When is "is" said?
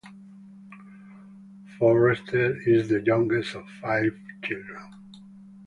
2.67-2.89